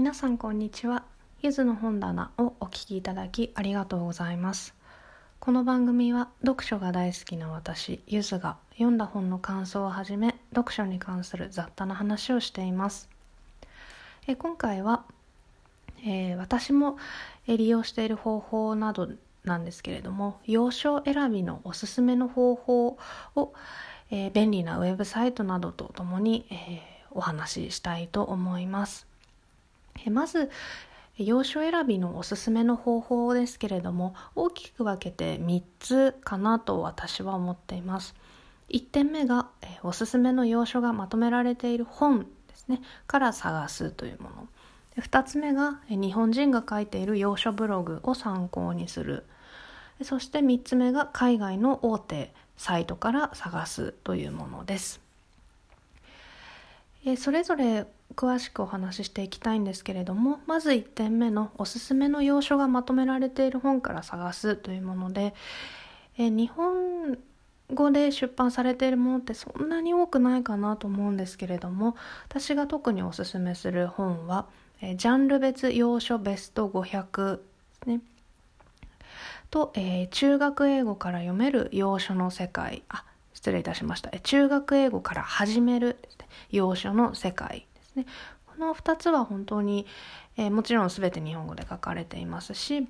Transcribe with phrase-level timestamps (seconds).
[0.00, 1.04] 皆さんこんにちは。
[1.42, 4.74] ゆずの本棚をお聞きいただきありがとうございます。
[5.40, 13.10] この番組は読書が大好きな私ゆずが読んだ本の感想をはじめ読書に関する雑多な話をしています。
[14.26, 15.04] え今回は、
[16.02, 16.96] えー、私も
[17.46, 19.06] 利用している方法など
[19.44, 22.98] なんですけれども要所選びのおすすめの方法
[23.36, 23.52] を、
[24.10, 26.78] えー、便利なウェブサイトなどとともに、えー、
[27.10, 29.09] お話ししたいと思います。
[30.04, 30.50] えまず
[31.16, 38.14] 要所選びのおすすめの方法ですけれども大きく分けて3つかなと私は思っています。
[38.70, 44.48] 1点目が、えおすすめの要所がまとめられている本ですねから探すというもの。
[44.98, 49.24] 2つ目が日本人が書いている要所ブログを参考にする
[50.02, 55.00] そして3つ目が海外の大手サイトから探すというものです
[57.16, 57.86] それぞれ
[58.16, 65.34] 詳しくお話ししていきたいんですけれどもまず1点目のおすすめの要所がまとめられている本から探すというもので
[66.18, 67.18] え日本
[67.72, 71.96] 語で出版されているものってそんなに多くないかなと思うんですけれども
[72.28, 74.46] 私が特におすすめする本は
[74.82, 77.42] えジャンル別要所ベスト500で
[77.82, 78.00] すね。
[79.50, 82.82] と、えー、中学英語から読める要所の世界。
[82.88, 84.10] あ失礼いたしました。
[84.20, 85.96] 中学英語から始める、
[86.50, 87.66] 要所の世界。
[87.90, 88.06] ですね
[88.46, 89.86] この2つは本当に、
[90.36, 92.88] えー、もちろん全て日本語で書かれていますし、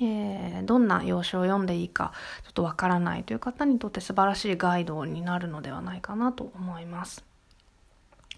[0.00, 2.12] えー、どんな要所を読んでいいか
[2.44, 7.24] ちょっとわからないという方にとって素晴らしいガイドになるのではないかなと思います。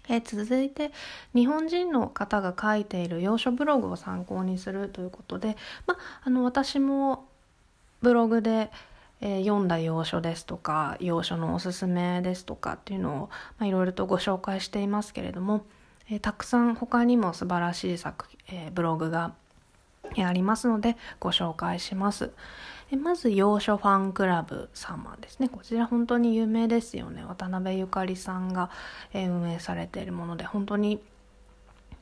[0.07, 0.91] え続いて
[1.33, 7.27] 日本人の方が書いている要所ブログを参考にするということで、まあの私も
[8.01, 8.69] ブログで、
[9.21, 15.65] えー、読んだ要所ですとか要所のおすすめですとかっていうのを、いろいろとご紹介していますけれども、
[16.09, 19.33] えー、たくさん他にも素晴らしい作、えー、ブログが
[20.17, 22.31] ありますのでご紹介します。
[23.01, 25.49] まず、洋書ファンクラブ様ですね。
[25.49, 27.25] こちら本当に有名ですよね。
[27.27, 28.69] 渡辺ゆかりさんが
[29.13, 31.01] 運営されているもので、本当に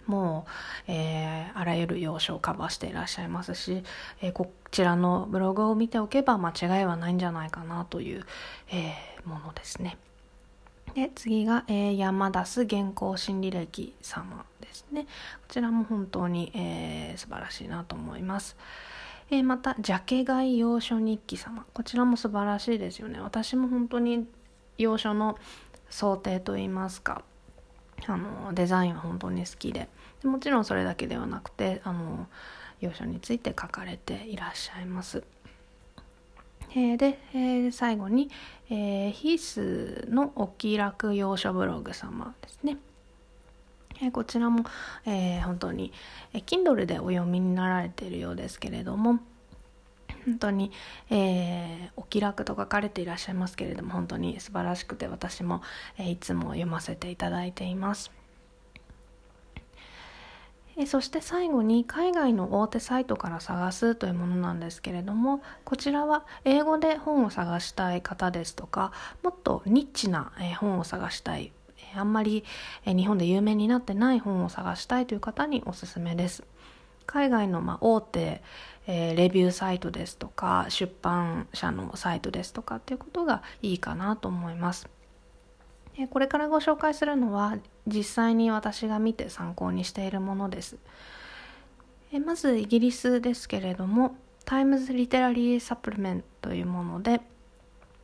[0.06, 0.46] も
[0.88, 3.84] う、えー、あらゆる要所をカバーしていらっしゃいますし、
[4.22, 8.26] えー、こちらのブログを見ておけば間違いはないんじゃないかなという、
[8.70, 9.98] えー、ものですね。
[10.94, 15.04] で次が、えー、山田須原稿心理歴様ですね。
[15.04, 15.08] こ
[15.48, 18.56] ちらも本当に、えー、素晴らしいなと思います。
[19.32, 21.66] えー、また、ジャケ買い洋書日記様。
[21.74, 23.20] こちらも素晴らしいですよね。
[23.20, 24.28] 私も本当に
[24.78, 25.38] 洋書の
[25.90, 27.24] 想定といいますか、
[28.08, 29.90] あの、デザインは本当に好きで。
[30.22, 32.28] でもちろんそれだけではなくて、あの、
[32.80, 35.24] 洋書について書かれていらっしゃいます。
[36.76, 38.30] え、で、最後に、
[38.70, 42.78] えー、ヒースのお気楽洋書ブログ様ですね。
[44.02, 44.66] えこちらも、
[45.06, 45.94] え、本当に、
[46.34, 49.20] え Kindle でお読みになられているようですけれども
[50.26, 50.72] 本当に、
[51.10, 55.62] えー、お気楽と書かれていらっしゃいますけれども本当に素晴らしくて私も、
[55.98, 58.12] えー、いつも読ませていただいています。
[60.76, 68.92] えそして最後に海外の大手サイトから探すというものなんですけれどもこちらは英語で本を探したい方ですとか
[69.22, 71.52] もっとニッチな本を探したい
[71.96, 72.44] あんまり
[72.86, 76.44] 日本で有名になってない本を探したいという方におすすめです。
[77.06, 78.42] 海外のま大手、
[78.88, 84.88] えー、レビューサイトですとか出版社のサイトですとかっていうことがいいかなと思います。
[86.10, 90.78] これからご紹介するのは実際に私が見て参考にしているものです。
[92.26, 94.16] まずイギリスですけれども
[94.46, 97.22] Times Literary Supplement というもので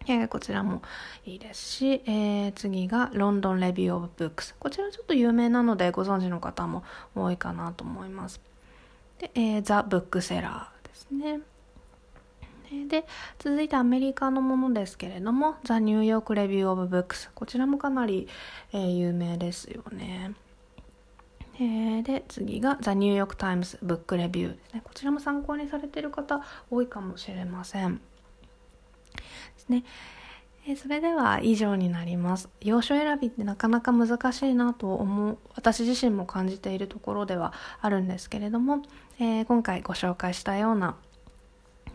[0.08, 0.82] え、こちらも
[1.26, 4.56] いいですし、えー、次が London Review of Books。
[4.58, 6.84] こちらちょっと有名なのでご存知の方も
[7.16, 8.42] 多いかなと思います。
[9.20, 11.42] で、えー、ザ・ブックセラーですね。
[12.88, 13.06] で、
[13.40, 17.32] 続いてアメリカのものですけれども、ザ・ニューヨーク・レビュー・オブ・ブックス。
[17.34, 18.28] こちらもかなり、
[18.72, 20.34] えー、有名ですよね。
[21.56, 24.82] えー、で、次がザ・ニューヨーク・タイムズ・ブック・レビューですね。
[24.84, 27.96] こちらも参考にされている方多いかもしれません。
[27.96, 28.02] で
[29.58, 29.84] すね。
[30.72, 32.48] えそれでは以上になります。
[32.62, 38.84] 要所選びってなかなか難しいなと思う、私自身も感じているところではあるんですけれども、
[39.20, 40.96] えー、今回ご紹介したような、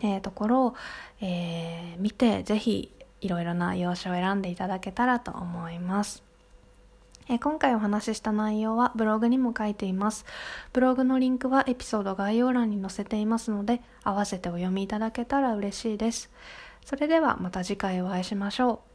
[0.03, 0.75] えー、ところを、
[1.21, 2.91] えー、見て、ぜひ
[3.21, 6.25] いろいろな要所を選んでいただけたらと思います。
[7.29, 10.27] え今回お話しした内容はブログにも書いています。
[10.73, 16.29] ブログのリンクはエピソード概要欄に載せていますので、合わせてお読みいただけたら嬉しいです。
[16.85, 18.94] それではまた次回お会いしましょう。